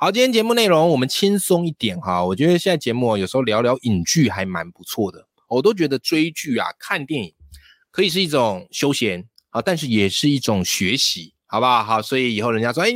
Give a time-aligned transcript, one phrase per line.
[0.00, 2.24] 好，今天节目内容我们轻松一点哈。
[2.24, 7.34] 我觉得现在节目有时候聊聊影剧还蛮不错的，我都觉得追剧啊、看电影
[7.90, 11.82] 可以是一种休闲啊，但是也是一种学习，好不好？
[11.82, 12.90] 好，所以以后人家说，哎，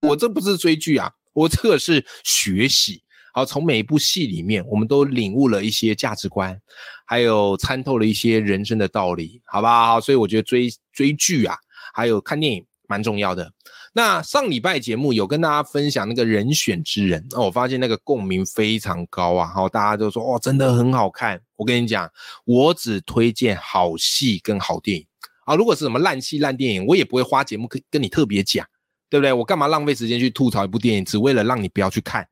[0.00, 3.02] 我这不是追剧啊，我这个是学习。
[3.34, 6.58] 好，从每一部戏里面，我们都领悟了一些价值观，
[7.06, 10.00] 还有参透了一些人生的道理，好不好？
[10.00, 11.54] 所以我觉得追追剧啊，
[11.92, 13.52] 还有看电影蛮重要的。
[13.92, 21.40] 那上礼拜节目有跟大家分享那个人选之人，那我发现那个共鸣非常高啊，好，大家都说哦，真的很好看。
[21.54, 22.10] 我跟你讲，
[22.44, 25.06] 我只推荐好戏跟好电影
[25.44, 28.66] 啊，如果是什么烂戏烂电影，我也不会花节目跟跟你特别讲，
[29.08, 29.32] 对不对？
[29.32, 32.26] 我干嘛浪费时间去吐槽一部电影，只为了让你不要去看，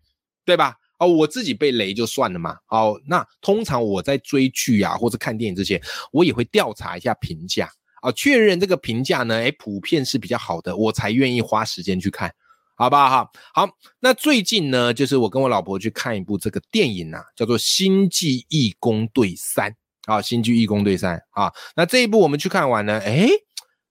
[0.45, 0.75] 对吧？
[0.99, 2.57] 哦，我自己被雷就算了嘛。
[2.67, 5.79] 好，那通常我在追剧啊或者看电影之前，
[6.13, 7.69] 我也会调查一下评价。
[8.03, 12.33] 啊，确认这个评价呢，哎，普遍是比较好的，我才愿意花时间去看，
[12.77, 13.09] 好不好？
[13.09, 13.69] 哈，好。
[14.01, 19.71] 那最近呢，就是我跟我老婆去看一部这个电影啊，叫做《星际义工队三》
[20.05, 21.53] 啊，《星际义工队三》啊。
[21.75, 23.29] 那这一部我们去看完呢，哎，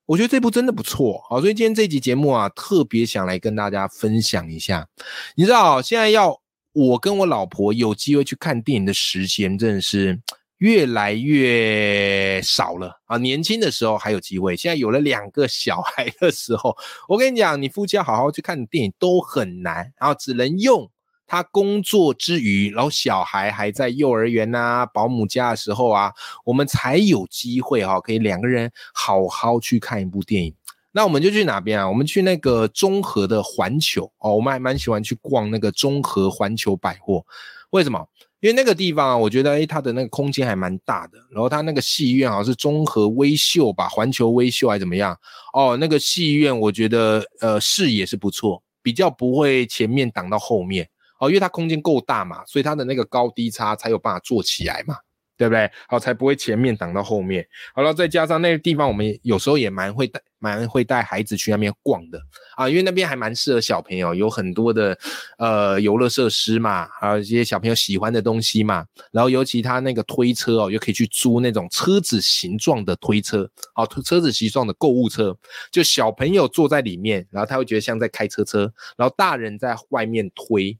[0.06, 4.88] 我觉得这部真的不错，好，所以今天这集节目啊，特别想来跟大家分享一下。
[5.36, 6.40] 你知道，现在要
[6.74, 10.22] 我跟我老婆有机会去看电影的时间，真的是。
[10.60, 13.18] 越来越少了啊！
[13.18, 16.76] 年轻的时候还有机会，现在有了两个小孩的时候，
[17.10, 20.90] 我跟你讲，你夫妻要好好去看电影都很难，然后只能用
[21.28, 26.14] 他工作之余，然后小孩还在幼儿园呐、保姆家的时候啊，
[26.46, 30.56] 我们才有机会哈，可以两个人好好去看一部电影。
[30.92, 31.90] 那我们就去哪边啊？
[31.90, 37.26] 我们去那个中和的环球哦，我们还蛮喜欢去逛那个中和环球百货，
[37.72, 38.08] 为什么？
[38.42, 41.18] 因为那个地方啊，我觉得诶，它的那个空间还蛮大的。
[41.32, 45.18] 然后它那个戏院好像是综合微秀吧，环球微秀还怎么样？
[45.54, 50.88] 哦，那个戏院我觉得呃视野是不错，比较不会前面挡到后面
[51.20, 54.96] 哦，因为它空间够大嘛，所以它的那个高低差才有办法做起来嘛。
[55.38, 55.70] 对不对？
[55.88, 57.46] 好，才不会前面挡到后面。
[57.74, 62.20] 好了，再加上那个地方，我们有时候也蛮会带，蛮会带孩子去那边逛的
[62.56, 64.98] 啊，因为那边还蛮适合小朋友，有很多的
[65.38, 68.86] 呃游乐设施嘛，还有一些小朋友喜欢的东西嘛。
[69.12, 75.36] 然后尤其他那个推车哦，又可以去租那种车子形状的推车，好，车子形状的购物车，
[75.72, 80.78] 就小朋友坐在里面，然后他会觉得像在开车车，然后大人在外面推。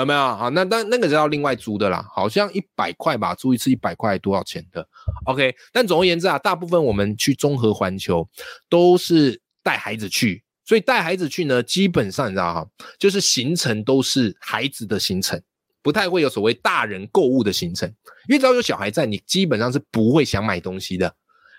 [0.00, 0.50] 有没有好？
[0.50, 4.86] 那那那个是要另外租的啦，好像一百块吧，租一次一百块，多少钱的
[5.26, 5.54] ？OK。
[5.72, 8.28] 但总而言之啊，大部分我们去综合环球
[8.68, 12.66] 都是带孩子去，所以带孩子去呢，基本上你知道哈，
[12.98, 15.40] 就是行程都是孩子的行程，
[15.82, 17.88] 不太会有所谓大人购物的行程，
[18.28, 21.14] 因为只要有小孩在，你基本上是不会想买东西的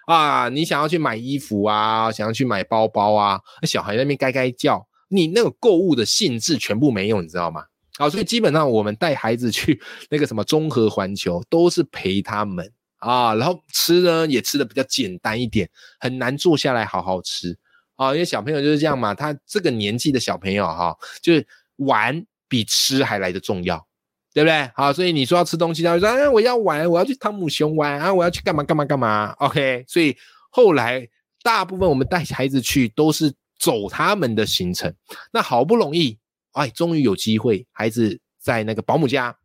[0.05, 0.49] 啊。
[0.49, 7.63] 你想要去买衣服啊，想要去买包包啊，那小孩那边该该叫，你那个购物的兴致全部没有，你知道吗？
[7.99, 9.77] 好，所以基本上我们带孩子去
[10.09, 12.65] 那个什么综合环球，都是陪他们
[12.99, 17.57] 啊，然后吃呢也吃的比较简单一点，很难坐下来好好吃
[17.97, 21.45] 啊，因为小朋友就是这样嘛，他这个年纪的小朋友哈，就是
[21.75, 23.85] 玩比吃还来的重要，
[24.33, 24.71] 对不对？
[24.73, 29.83] 好，所以你说要吃东西，他就说哎，我要玩，我要去汤姆熊玩啊，我要去干嘛干嘛干嘛，OK？
[29.89, 30.15] 所以
[30.51, 31.05] 后来
[31.43, 34.93] 大部分我们带孩子去都是走他们的行程，
[35.33, 36.17] 那好不容易。
[36.53, 39.35] 哎，终于有机会，孩子在那个保姆家，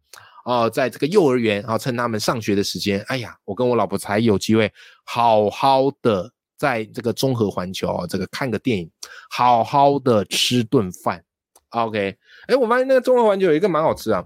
[0.44, 4.72] 哦，在这个幼儿园，啊，趁他们上学的时间，哎呀，我跟我老婆才有机会
[5.04, 8.90] 好好的在这个综合环球，这个看个电影，
[9.30, 11.24] 好好的吃顿饭。
[11.70, 12.16] OK，
[12.46, 14.24] 哎，我发现那个综合环球有一个蛮好吃啊，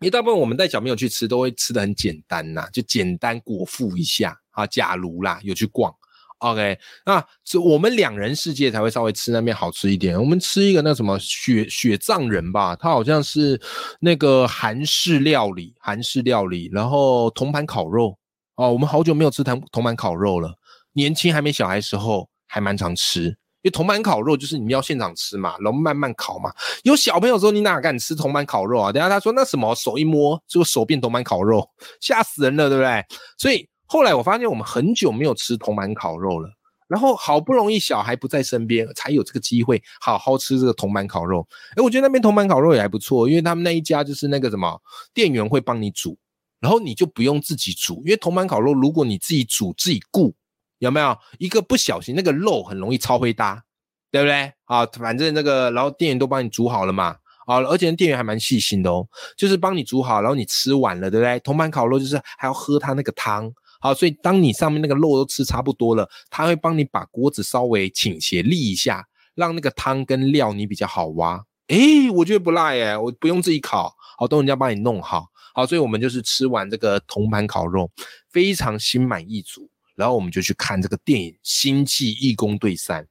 [0.00, 4.66] 因为大部分我们带小朋友去吃，都会吃的很简单呐，就简单果腹一下啊。
[4.66, 5.94] 假如啦，有去逛。
[6.42, 10.18] OK，那是我们两人世界才会稍微吃那边好吃一点。
[10.18, 13.60] 我们吃一个那什么雪雪藏人吧，它好像是
[14.00, 18.18] 那个韩式料理，韩式料理，然后铜盘烤肉
[18.56, 18.72] 哦。
[18.72, 20.52] 我们好久没有吃铜铜盘烤肉了。
[20.94, 26.52] 年轻还没小孩时候还蛮常吃，因为铜盘烤肉就是你们要现场吃嘛，然后慢慢烤嘛。
[26.82, 28.90] 有小朋友说你哪敢吃铜盘烤肉啊？
[28.90, 31.64] 等下他说那什么手一摸这个手变铜盘烤肉，
[32.00, 33.04] 吓死人了，对不对？
[33.38, 33.68] 所以。
[33.92, 36.48] 后来我发现我们很久没有吃铜板烤肉了，
[36.88, 41.46] 然后好不容易小孩不在身边，才有这个机会好好吃这个铜板烤肉。
[41.76, 44.80] 哎，我觉得那边铜板烤肉也还不错，因为他们那一家就是那个什么
[45.12, 46.16] 店员会帮你煮，
[46.58, 50.34] 然后你就不用自己煮，因为铜板烤肉如果你自己煮自己顾，
[50.78, 53.62] 有没有一个不小心那个肉很容易超会搭，
[54.10, 54.50] 对不对？
[54.64, 59.06] 啊，反正那个然后店员都帮你煮好了嘛，啊，而且店员还蛮细心的哦，
[59.36, 61.38] 就是帮你煮好，然后你吃完了，对不对？
[61.40, 63.52] 铜板烤肉就是还要喝他那个汤。
[63.82, 71.44] 好，所以当你上面那个肉都吃差不多了，他会帮你把锅子稍微倾斜立一下，让那个汤跟料你比较好挖。
[71.66, 75.26] 诶，我觉得不赖诶，我不用自己烤，好，都人家帮你弄好。
[75.52, 77.90] 好，所以我们就是吃完这个铜盘烤肉，
[78.30, 83.02] 非常心满意足，然后我们就去看这个电影《星际义工队三》。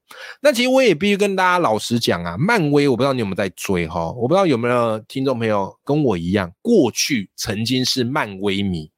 [0.42, 8.90] 那其实我也必须跟大家老实讲啊，漫威我不知道你有没有在追哈，我不知道有没有听众朋友跟我一样，过去曾经是漫威迷。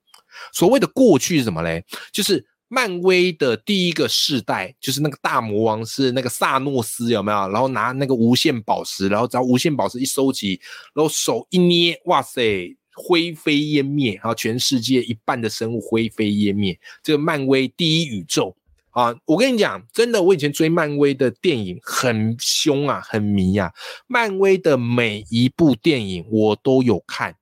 [0.52, 1.84] 所谓的过去是什么嘞？
[2.12, 7.38] 就是漫威的第一个世代，就是那个大魔王是那个萨诺斯，有没有？
[7.50, 10.60] 然后拿那个无限宝石，然后只要无限宝石一收集，
[10.96, 16.80] 然后手一捏，哇塞，灰飞烟灭，然后全世界一半的生物灰飞烟灭。
[17.04, 18.56] 这个漫威第一宇宙
[18.90, 19.14] 啊！
[19.26, 23.72] 我跟你讲，真的，我以前追漫威的电影很凶啊，很迷啊。
[24.08, 27.36] 漫威的每一部电影我都有看。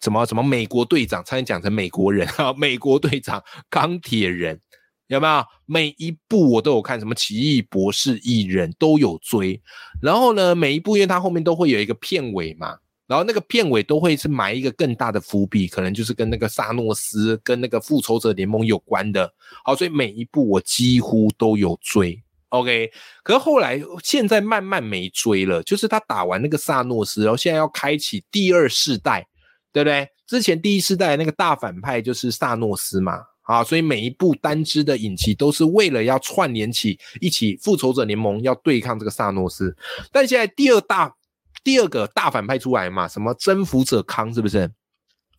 [0.00, 2.52] 什么什么美国队长差点讲成美国人啊？
[2.56, 4.60] 美国队长、钢铁人
[5.08, 5.44] 有没有？
[5.66, 9.60] 每一部我都有看，什么奇异博士、蚁人都有追。
[10.00, 19.30] 然后呢，每一部因为它后面都会有一个片尾嘛，然后那个片尾都会是埋一个更大的伏笔，可能就是跟那个萨诺斯、跟那个复仇者联盟有关的。
[19.64, 22.22] 好，所以每一部我几乎都有追。
[22.50, 22.90] OK，
[23.22, 29.27] 可是后来现在慢慢没追了，就是他打完那个萨诺斯，然后现在要开启第二世代。
[29.72, 30.08] 对不对？
[30.26, 39.74] 之前第一世代那个大反派就是萨诺斯嘛，啊，所以每一部单支的影集都是为了要串联起一起复仇者联盟要对抗这个萨诺斯。
[40.12, 41.14] 但现在第二大
[41.64, 44.70] 第二个大反派出来嘛，什么征服者康是不是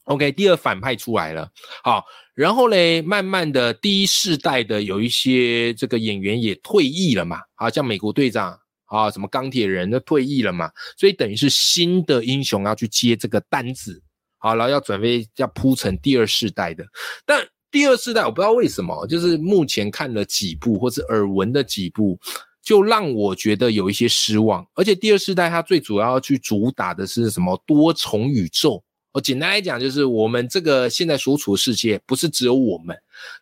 [0.06, 1.52] ？OK，第二反派出来了，
[1.84, 2.04] 好，
[2.34, 14.02] 然后嘞，慢慢的第一世代的有一些这个演员也退役了嘛，啊，像美国队长啊，什么钢铁人都退役了嘛，所以等于是新的英雄要去接这个单子。
[14.40, 16.84] 好了，要准备要铺成第二世代的，
[17.26, 22.18] 但第二世代我不知道为什么，就是目前看了几部或者耳闻的几部，
[22.64, 24.66] 就让我觉得有一些失望。
[24.74, 28.82] 而且第二世代它最主要去主打的是什么多重宇宙？
[29.12, 32.98] 哦，简单来讲就是我们这个现在所处的世界不是只有我们，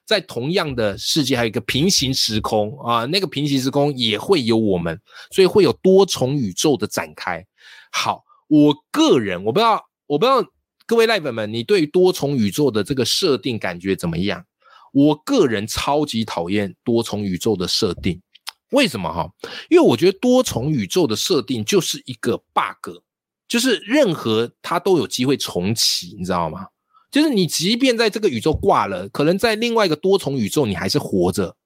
[0.06, 5.00] 在同样的世界还有一个平行时空啊，那个平行时空也会有我们，
[5.32, 7.46] 所以会有多重宇宙的展开。
[7.92, 10.44] 好，我个人我不知道，我不知道。
[10.88, 14.46] 各位赖粉们，你对多重宇宙的这个设定感觉怎么样？
[14.94, 18.22] 我个人超级讨厌多重宇宙的设定，
[18.72, 19.30] 为什么哈？
[19.70, 23.02] 因为我觉得多重宇宙的设定就是一个 bug，
[23.50, 26.68] 就是任何它都有机会重启，你知道吗？
[27.12, 31.58] 就是你即便在这个宇宙挂了，可能在另外一个多重宇宙你还是活着，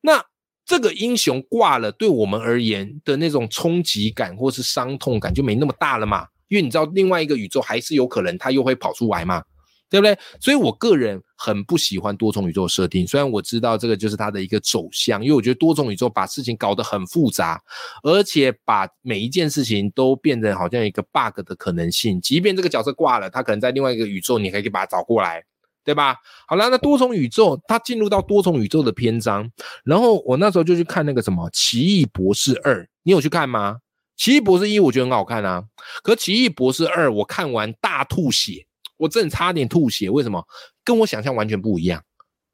[0.00, 0.24] 那
[0.64, 6.26] 这个英雄挂了，对我们而言的那种冲击感或是伤痛感就没那么大了嘛。
[6.50, 9.42] 因为你知道，另外一个宇宙还是有可能它又会跑出来嘛，
[9.88, 10.18] 对不对？
[10.40, 13.06] 所以我个人很不喜欢多重宇宙设定。
[13.06, 17.62] 虽然我知道这个就是它的一个走向，因为我觉得多重宇宙把事情搞得很复杂，
[18.02, 22.20] 而且把每一件事情都变成好像一个 bug 的可能性。
[22.20, 25.42] 即便这个角色挂了，他可能在另外一个宇宙，你可以把他找过来，
[25.84, 26.16] 对吧？
[26.46, 29.50] 好了，那多重宇宙它进入到多重宇宙的篇章，
[29.84, 33.78] 然后我那时候就去看那个什么《奇异博士二》，你有去看吗？
[34.20, 35.64] 奇异博士一我觉得很好看啊，
[36.02, 38.66] 可奇异博士二我看完大吐血，
[38.98, 40.10] 我真的差点吐血。
[40.10, 40.46] 为什么？
[40.84, 42.04] 跟我想象完全不一样，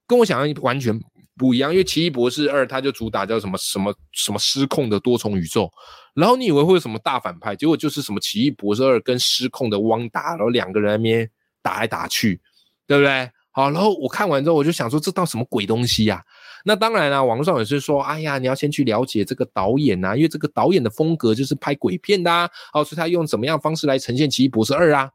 [0.07, 0.97] 跟我想象完全
[1.37, 1.73] 不一样。
[1.73, 5.69] 因为奇异博士二它就主打叫什么什么什么失控的多重宇宙，
[6.15, 11.29] 然后你以为会有什么大反派，结果就是什么奇异博士二跟失控的汪达，然后两个人那边
[11.63, 12.41] 打来打去，
[12.87, 13.29] 对不对？
[13.51, 16.23] 好，然后我看完之后我就想说，这到什么鬼东西呀？
[16.69, 25.09] 那当然啦，网络上也是说，哎呀，你要先去了解这个导演呐，因为这个导演的风格就是拍鬼片的啊，哦，所以他用怎么样方式来呈现《奇异博士二》啊？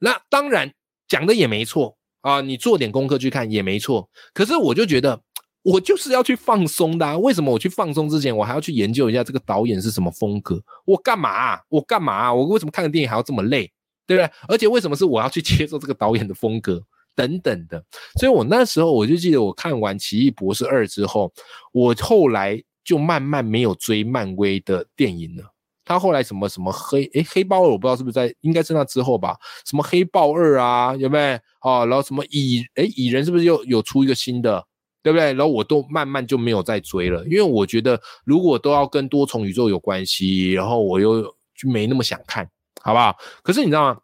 [0.00, 0.74] 那当然
[1.06, 4.10] 讲的也没错啊，你做点功课去看也没错。
[4.34, 5.22] 可是我就觉得，
[5.62, 10.60] 我就是要去放松的，啊为什么我去放松之前，我还要去研究一下这个导演是什么风格？
[10.84, 11.60] 我干嘛？
[11.68, 12.34] 我干嘛？
[12.34, 13.70] 我为什么看个电影还要这么累？
[14.08, 14.28] 对不对？
[14.48, 16.82] 而且为什么是我要去接受这个导演的风格？
[17.20, 17.84] 等等的，
[18.18, 21.30] 所以我那时候我就记得，我看完《奇异博士二》之后，
[21.70, 25.44] 我后来就慢慢没有追漫威的电影了。
[25.84, 29.36] 他后来什么什么黑诶黑豹二，我不知道是不是在，应该是那之后吧？
[29.66, 31.38] 什么黑豹二啊，有没有？
[31.60, 34.64] 哦，然后什么蚁诶蚁人是不是又有出一个新的？
[35.02, 35.32] 对不对？
[35.32, 41.22] 然后我都慢慢就没有再追了，因为我觉得如果都要跟多重宇宙有关系，然后我又
[41.54, 42.48] 就没那么想看，
[42.82, 43.14] 好不好？
[43.42, 44.00] 可是你知道吗？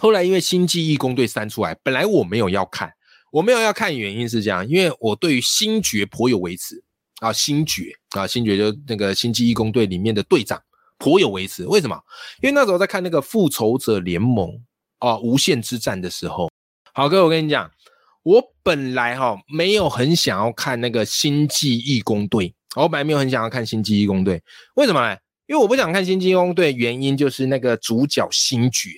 [0.00, 2.90] 后来因为《星际义工队三》出来，本来我没有要看，
[3.30, 6.82] 我没有要看，原因是这样，因为我对于星爵颇有微词
[7.20, 10.58] 啊，星爵啊，星爵就那个《星际义工队》里面的队长
[10.96, 11.66] 颇有微词。
[11.66, 12.00] 为什么？
[12.40, 14.48] 因为那时候在看那个《复仇者联盟》
[15.00, 16.50] 啊，无限之战的时候，
[16.94, 17.70] 好哥，我跟你讲。
[18.22, 24.42] 我本来哈没有很想要看那个星际义工队，我本来没有很想要看星际义工队，
[24.74, 25.18] 为什么呢？
[25.46, 28.90] 因为我不想看星际义工队，原因就是那个主角星爵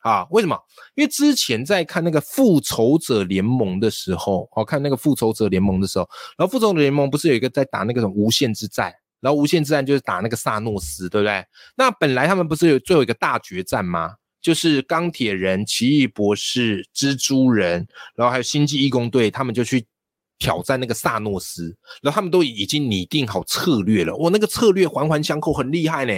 [0.00, 0.26] 啊。
[0.30, 0.58] 为什么？
[0.94, 11.44] 因为之前在看那个复仇者联盟的时候，哦，看那个复仇者联盟的时候，然后复仇者联盟不是有一个在打那个什么无限之战，然后无限之战就是打那个萨诺斯，对不对？
[11.76, 14.14] 那本来他们不是有最后一个大决战吗？
[14.40, 19.86] 就是钢铁人、奇异博士、蜘蛛人，然后还有星际义工队，他们就去
[20.38, 24.16] 挑战那个萨诺斯，然后他们都已经拟定好策略了。
[24.16, 26.14] 哇，那个策略环环相扣，很厉害呢，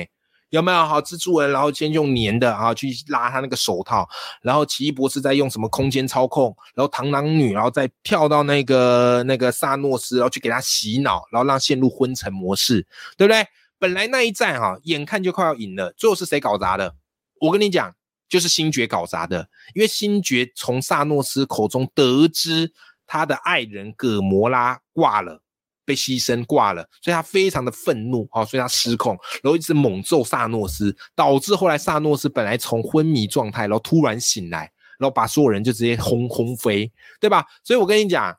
[0.52, 0.86] 有没有？
[0.86, 4.08] 好，蜘蛛人，然后先用粘的啊去拉他那个手套，
[4.42, 13.46] 然后奇异博士再用什么空间操控，然后螳螂女，然后再跳到那个那个萨诺斯，然后去给他洗脑，然后让陷入昏沉模式，对不对？
[13.78, 16.94] 本来那一战哈，眼看就快要赢了，最后是谁搞砸的？
[17.40, 17.94] 我跟你讲。
[18.28, 22.72] 就是星爵搞砸的，因为星爵从萨诺斯口中得知
[23.06, 25.42] 他的爱人葛摩拉挂了，
[25.84, 37.44] 被牺牲挂了，所以他非常的愤怒啊，所以他失控，然后一直猛揍萨诺斯，导致后来萨诺斯本来从昏迷状态，然后突然醒来，然后把所有人就直接轰轰飞，对吧？
[37.64, 38.36] 所以我跟你讲，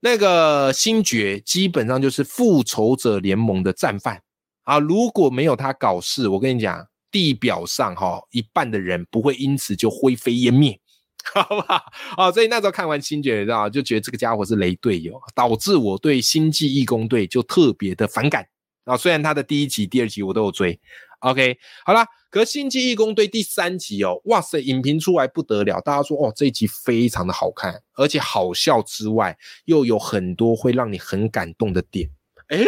[0.00, 4.22] 那个星爵基本上就是复仇者联盟的战犯
[4.64, 6.86] 啊，如果没有他搞事，我跟你讲。
[7.10, 10.78] 地表上哈一半的人不会因此就灰飞烟灭，
[11.34, 11.82] 好不好？
[12.16, 18.46] 哦，所以那时候看完星爵，知道就觉得这个家伙是雷队友，导致我对星际义工队就特别的反感
[18.84, 18.96] 啊。
[18.96, 20.78] 虽然他的第一集、第二集我都有追
[21.20, 32.08] ，OK，好啦，可星际义工队第三集哦，哇塞，影评出来不得了，大家说哦这一集非常的好看，而且好笑之外，又有很多会让你很感动的点，
[32.48, 32.64] 诶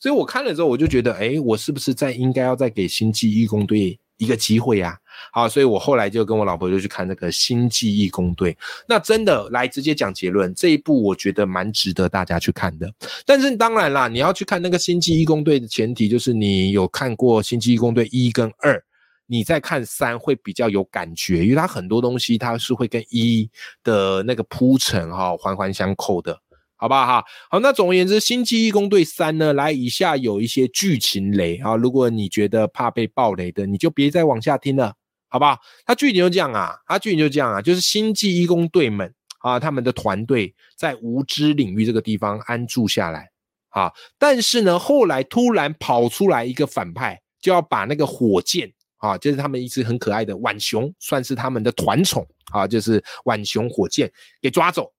[0.00, 4.98] 所以我看了之后，我就觉得，哎，我是不是在应该要再给星际义工队一个机会呀？
[5.32, 8.56] 好，所以我后来就跟我老婆就去看那个星际义工队。
[8.88, 12.92] 那真的来直接讲结论，这一部我觉得蛮值得大家去看的。
[13.24, 18.82] 但是当然啦，你要去看那个星际义工队的前提就是你有看过星际义工队一跟二，
[19.26, 23.48] 你再看三会比较有感觉，因为它很多东西它是会跟一
[23.84, 26.38] 的那个铺陈哈环环相扣的。
[26.82, 27.24] 好不好哈？
[27.48, 31.76] 好，那总而言之，《星际义工队三》呢，来以下有一些剧情雷啊。
[31.76, 34.92] 如果你觉得怕被爆雷的，你就别再往下听了，
[35.28, 35.56] 好不好？
[35.86, 43.30] 它剧情就这样啊，它剧情就这样啊，就是星际义工队们啊，他们的团队在无知领域这个地方安住下来
[43.68, 43.92] 啊。
[44.18, 54.10] 但是呢，后来突然跑出来一个反派，就要把那个火箭啊，就是他们一只很可爱的浣熊，算是他们的团宠啊，就是浣熊火箭
[54.40, 54.92] 给抓走。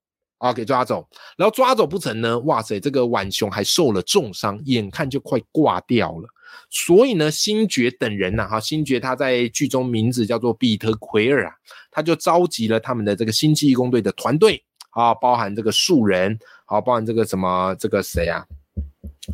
[0.44, 1.08] 啊，给抓走，
[1.38, 2.38] 然后抓走不成呢？
[2.40, 6.28] 哇塞，这个晚熊还受了重伤，眼看就快挂掉了。
[6.70, 11.54] 所以呢，星爵等人呐，哈，星爵他在剧中名字叫做比特奎尔啊，
[11.90, 18.46] 他就召集了他们的这个星际义工队的团队啊，包含这个树人，啊，包含这个什么这个谁啊？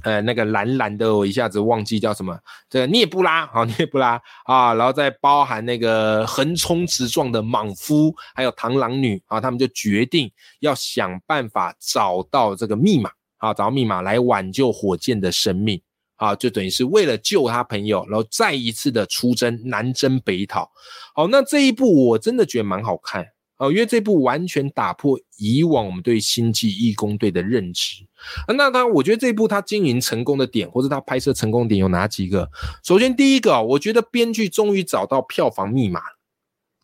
[0.04, 2.38] 呃，那个蓝蓝的，我一下子忘记叫什么，
[2.70, 15.82] 这个涅布拉，好，涅布拉啊，然后再包含那个横冲直撞的莽夫，还有螳螂女啊，他们就决定要想办法找到这个密码啊，找到密码来挽救火箭的生命
[16.18, 20.70] 啊，就等于是为了救他朋友，然后再一次的出征，南征北讨。
[21.16, 23.26] 好，那这一部我真的觉得蛮好看。
[23.60, 28.08] 哦，因为这部完全打破以往我们对星际义工队的认知。
[28.48, 32.50] 那他，我觉得这部他经营成功的点，或者他拍摄成功点有哪几个？
[32.86, 36.02] 首先，第一个，我觉得编剧终于找到票房密码，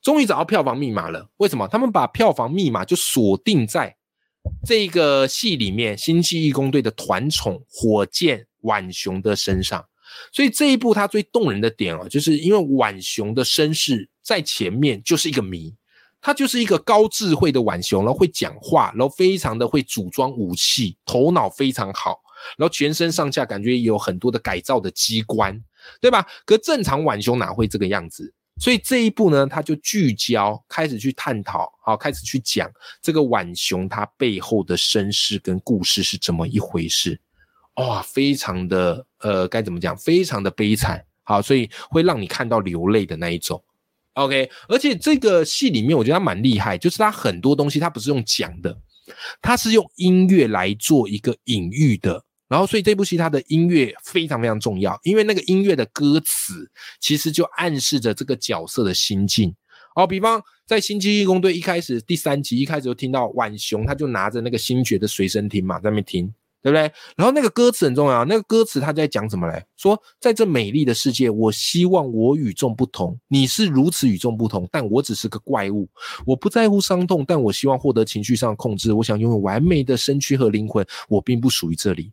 [0.02, 1.30] 终于找到票房密码了。
[1.38, 1.66] 为什么？
[1.70, 3.96] 他们把票房密码就锁定在
[4.66, 9.86] 这个戏里面，星际义工队的团宠火箭浣熊的身上。
[10.34, 15.74] 所以这一部它最动人的点哦，就是因为浣熊的身世在前面就是一个谜。
[16.26, 22.20] 他就是一个高智慧的浣熊，然后会讲话，然后非常的会组装武器，头脑非常好，
[22.58, 25.64] 然后全身上下感觉也有很多的改造的机关，
[26.02, 26.26] 对吧？
[26.44, 28.34] 可正常浣熊哪会这个样子？
[28.60, 32.68] 所以这一步呢，他就聚焦开始去探讨，好，开始去讲
[33.04, 37.22] 这个浣熊它背后的身世跟故事是怎么一回事，
[37.76, 39.96] 哇，非常的呃，该怎么讲？
[39.96, 43.64] 非常的悲惨，好，所以会让你看到流泪的那一种。
[44.16, 48.78] OK，而且这个戏里面我觉得他蛮厉害，就是他很多东西他不是用讲的，
[49.42, 52.24] 它是用音乐来做一个隐喻的。
[52.48, 56.70] 然后，所以这部戏它的音乐非常非常重要，因为那个音乐的歌词
[57.02, 59.54] 其实就暗示着这个角色的心境。
[59.96, 66.32] 哦，比方在《星际义工队》一开始第三集一开始就听到浣熊，他就拿着那个星爵的随身听嘛，在那边听，
[66.66, 66.92] 对不对？
[67.16, 69.64] 然后那个歌词很重要，那个歌词他在讲什么嘞？
[69.78, 75.88] 说在这美丽的世界，我希望我与众不同，你是如此与众不同，但我只是个怪物。
[76.26, 78.92] 我不在乎伤痛，但我希望获得情绪上控制。
[78.92, 82.12] 我想拥有完美的身躯和灵魂，我并不属于这里。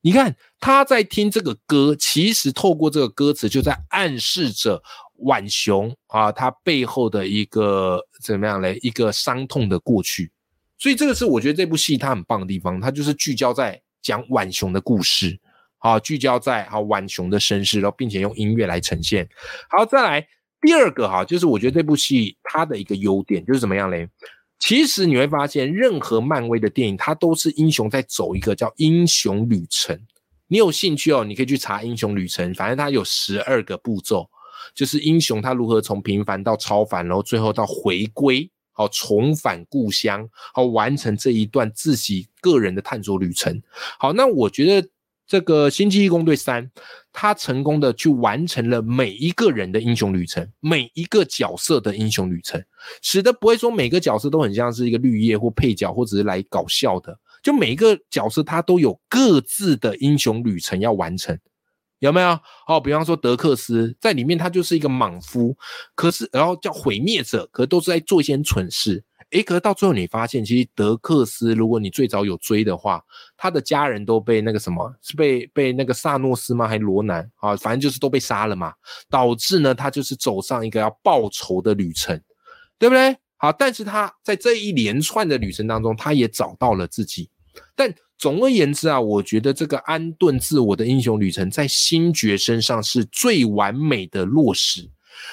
[0.00, 4.82] 你看他在听这个歌，其实透过这个歌词就在暗示着
[5.18, 8.76] 浣熊啊，他背后的一个怎么样嘞？
[8.82, 10.32] 一个伤痛的过去。
[10.76, 15.38] 所以这个是我觉得这部戏它很棒的地方，它就是聚焦在讲浣熊的故事，
[15.78, 19.28] 好，聚焦在好浣熊的身世，然后并且用音乐来呈现。
[19.70, 20.26] 好，再来
[20.60, 24.08] 第二个哈，就是我觉得这部戏它的一个优点就是怎么样嘞？
[24.58, 29.98] 其实你会发现，任何漫威的电影，它都是英雄在走一个叫英雄旅程。
[30.46, 34.28] 你有兴趣哦，你可以去查英雄旅程，反正它有十二个步骤，
[34.74, 43.62] 就是英雄他如何从平凡到超凡，然后最后到回归，好重返故乡，好完成这一段自己个人的探索旅程。
[43.98, 44.88] 好，那我觉得。
[45.24, 46.62] 这个《星际义工队三》，
[47.10, 52.62] 他成功的去完成了每一个人的英雄旅程，每一个角色的英雄旅程，
[53.00, 57.18] 使得不会说每个角色都很像是一个绿叶或配角，或者是来搞笑的。
[57.42, 61.38] 就每一个角色他都有各自的英雄旅程要完成，
[62.02, 62.38] 有没有？
[62.66, 65.56] 哦，比方说德克斯在里面，他就是一个莽夫，
[65.94, 69.04] 可是然后叫毁灭者，可都是在做一些蠢事。
[69.30, 73.02] 诶，可是到最后你发现，其实德克斯，如果你最早有追的话，
[73.36, 76.66] 他的家人都被那个什么，是被被那个萨诺斯吗？
[76.66, 77.54] 还是罗南啊？
[77.56, 78.74] 反正就是都被杀了嘛，
[79.08, 82.20] 导致呢，他就是走上一个要报仇的旅程，
[82.78, 83.16] 对不对？
[83.36, 87.30] 好，但是他在这一连串的旅程当中，他也找到了自己。
[87.74, 94.88] 但总而言之啊，我觉得这个安顿自我的英雄旅程，在星爵身上是最完美的落实。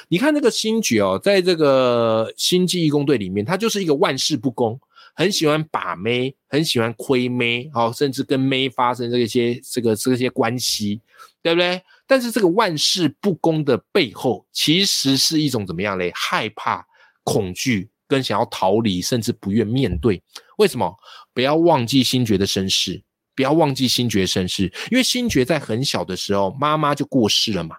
[0.07, 4.79] 你看那个星爵哦，在这个星际义工队里面，他就是一个万事不恭，
[5.13, 10.99] 很喜欢把妹，很喜欢亏妹，哦，甚至跟妹发生这些这个这些关系，
[11.43, 11.79] 对不对？
[12.07, 16.11] 但是这个万事不恭的背后，其实是一种怎么样嘞？
[16.15, 16.83] 害怕、
[17.23, 20.21] 恐惧，跟想要逃离，甚至不愿面对。
[20.57, 20.93] 为什么？
[21.33, 23.01] 不要忘记星爵的身世，
[23.33, 27.77] 不要忘记星爵身世，因为星爵在很小的时候，妈妈就过世了嘛。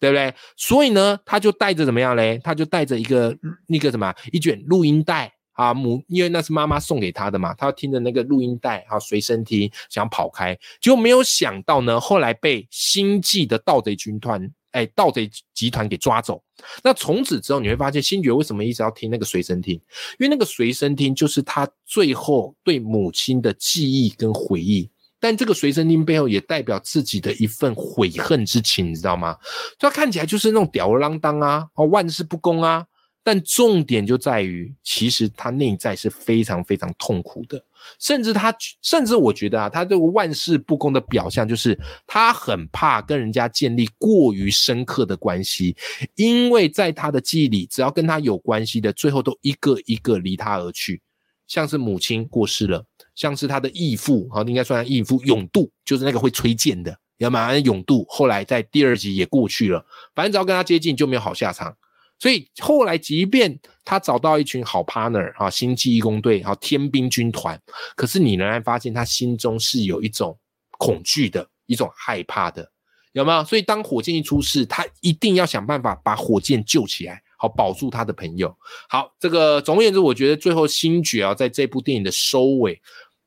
[0.00, 0.34] 对不对？
[0.56, 2.36] 所以呢，他就带着怎么样嘞？
[2.42, 3.32] 他就带着一个
[3.68, 16.42] 那个什么一卷录音带啊，母，因为那是妈妈送给他的嘛，他要听着那个录音带啊，随身听，想跑开，结果没有想到呢，后来被星际的盗贼军团，哎，盗贼集团给抓走。
[16.82, 19.74] 那从此之后，你会发现星爵为什么一直要听那个随身听？
[19.74, 24.90] 因为那个随身听就是他最后对母亲的记忆跟回忆。
[25.20, 29.36] 但这个随身听背后也代表自己的一份悔恨之情，你知道吗？
[29.78, 32.84] 他看起来就是那种吊儿郎当啊，哦，万事不公啊。
[33.22, 37.64] 但重点就在于，其实他内在是非常非常痛苦的，
[37.98, 45.76] 甚至他，甚至我觉得啊，他这个万事不公的表象就是他很怕跟人家建立过于深刻的关系，
[46.16, 51.00] 因为在他的记忆里，只要跟他有关系的，最后都一个一个离他而去，
[51.46, 52.84] 像是母亲过世了。
[53.14, 58.06] 像是他的义父，好，应该算义父永渡，就是那个会吹剑的，要么永渡。
[58.08, 61.76] 后来在第二集也过去了，反正只要跟他接近就没有好下场。
[62.22, 67.60] 所以后来，即便他找到一群好 partner 啊，星际义工队，好天兵军团，
[67.96, 70.38] 可是你仍然发现他心中是有一种
[70.78, 72.70] 恐惧的，一种害怕的，
[73.10, 73.42] 有没有？
[73.42, 77.20] 所以当火箭一出事，他一定要想办法把火箭救起来。
[77.36, 78.56] 好，保住他的朋友。
[78.88, 82.80] 好，这个总而言之，我觉得最后星爵啊，在这部电影的收尾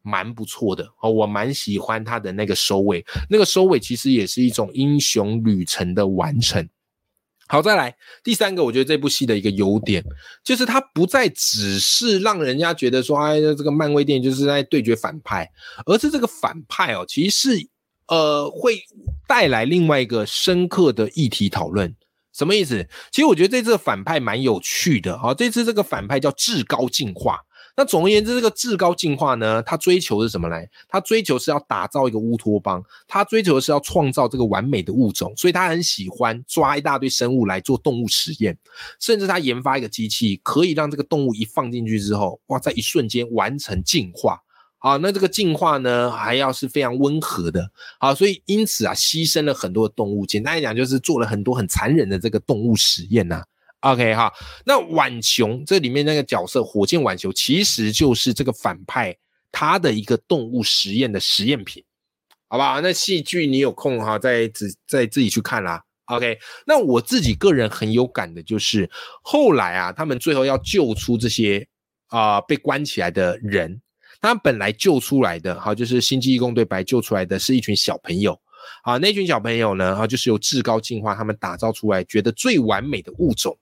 [0.04, 0.88] 蛮不错的。
[1.02, 6.66] 哦，我蛮喜欢他的那个收尾，那个收尾其实也是一种英雄旅程的完成。
[7.48, 10.04] 好，再来第三个，我觉得这部戏的一个优点，
[10.44, 15.50] 就是它不再只是让人家觉得说，哎，这个漫威电影就是在对决反派，
[15.86, 17.68] 而是这个反派哦，其实是
[18.08, 18.82] 呃会
[19.28, 21.96] 带来另外一个深刻的议题讨论。
[22.34, 22.86] 什么意思？
[23.12, 25.34] 其实我觉得这次反派蛮有趣的啊！
[25.34, 27.40] 这次这个反派叫至高进化。
[27.78, 30.70] 那总而言之，这个至高进化呢，它追求是什么来？
[30.88, 38.58] 他追求是要打造一个乌托邦，它追求的是要创造这个完美的物种，所以它很喜欢抓一大堆生物来做动物实验，
[39.00, 44.42] 甚至它研发一个机器，可以让这个动物一放进去之后，哇，在一瞬间完成进化。
[44.78, 47.72] 好，那这个进化呢，还要是非常温和的。
[48.00, 50.26] 好，所以因此啊，牺牲了很多的动物。
[50.26, 53.44] 简单来讲，就是做了很多很残忍的这个动物实验呐。
[53.82, 54.34] OK 哈，
[54.66, 59.16] 那浣熊这里面那个角色火箭浣熊，其实就是这个反派
[59.52, 61.84] 他的一个动物实验的实验品，
[62.48, 62.82] 好不好？
[62.82, 65.84] 那戏剧你有空哈，再自再自己去看啦。
[66.06, 68.90] OK，那我自己个人很有感的就是
[69.22, 71.68] 后来啊，他们最后要救出这些
[72.08, 73.80] 啊被关起来的人，
[74.20, 78.40] 他本来救出来的哈，就是星际义工队白救出来的是一群小朋友。
[78.82, 79.96] 啊，那群小朋友呢？
[79.96, 83.56] 啊，就是由至高进化他们打造出来，觉得最完美的物种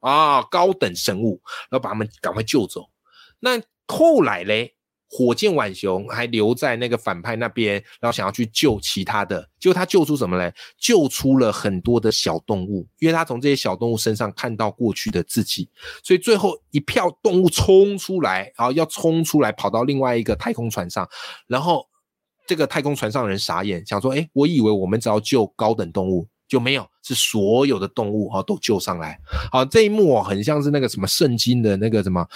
[0.00, 2.88] 啊，高等生物，然后把他们赶快救走。
[3.40, 4.74] 那后来嘞，
[5.08, 10.52] 火箭浣熊还留在那个反派那边，然后想要去救其他的，结果他救出什么嘞？
[10.78, 15.70] 救出了很多的小动物，因为他从这些小动物身上看到过去的自己，
[16.02, 21.08] 所以最后一票动物冲出来，然后要冲出来，跑到另外一个太空船上，
[21.46, 21.86] 然后。
[22.46, 29.20] 这个太空船上的人傻眼，想说：“哎，我以为我们只要救高等动物就没有，是所有的动物哈都救上来。”
[29.52, 32.26] 好，这一幕哦，很像是那个什么圣经的那个什么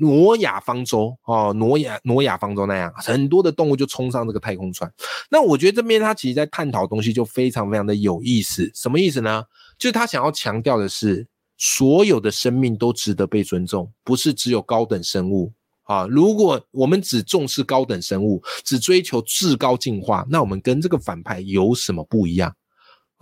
[0.00, 4.92] 挪亚方舟哦，挪亚挪亚方舟那样，很多的动物就冲上这个太空船。
[5.30, 9.42] 那我觉得这边他其实在探讨东西就非常非常的有意思，什么意思呢？
[9.78, 15.52] 就是他想要强调的是，所有的生命都值得被尊重，不是只有高等生物。
[15.84, 22.54] 啊，如果我们只重视高等生物，只追求至高进化，那我们跟这个反派有什么不一样？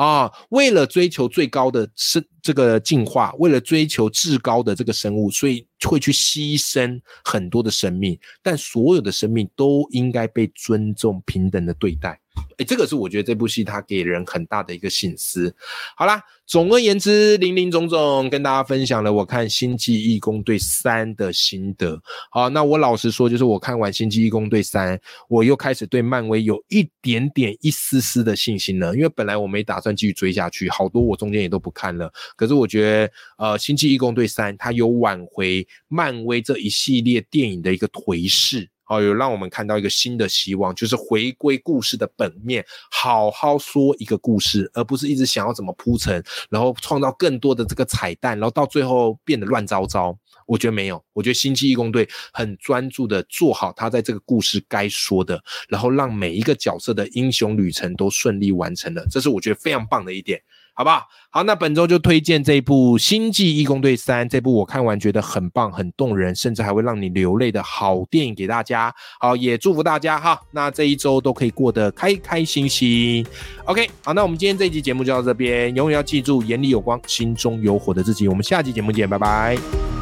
[0.00, 12.18] 啊，为了追求最高的生这个进化，为了追求至高的这个生物，所以会去牺牲很多的生命，但所有的生命都应该被尊重、平等的对待。
[12.58, 15.54] 哎，这个是我觉得这部戏它给人很大的一个醒思。
[15.96, 22.00] 好啦，总而言之，林林总总跟大家分享了我看《星际义工队三》的心得。
[22.30, 24.96] 好，那我老实说，就是我看完《星际义工队三》，
[25.28, 28.94] 我又开始对漫威有一点点、一丝丝的信心了。
[28.94, 32.10] 因为本来我没打算继续追下去，好多我中间也都不看了。
[32.40, 38.70] 可是我觉得，呃，《星际义工队三》它有挽回漫威这一系列电影的一个颓势。
[38.87, 50.18] 哦，有让我们看到一个新的希望，就是回归故事的本面，好好说一个故事，而不是一直想要怎么铺陈，然后创造更多的这个彩蛋，然后到最后变得乱糟糟。
[50.46, 60.40] 我觉得没有，我觉得星际义工队很专注的做好他在这个故事该说的，然后让每一个角色的英雄旅程都顺利完成了，这是我觉得非常棒的一点。
[60.80, 61.06] 好不好？
[61.28, 68.90] 好，那本周就推荐这部《星际义工队三》这部我看完觉得很棒、很动人，甚至还会让你流泪的好电影给大家。
[69.18, 70.40] 好，也祝福大家哈。
[70.52, 73.26] 那这一周都可以过得开开心心。
[73.66, 75.76] OK，好，那我们今天这一集节目就到这边。
[75.76, 78.26] 永远要记住，眼里有光，心中有火的自己。
[78.26, 79.99] 我们下期节目见，拜拜。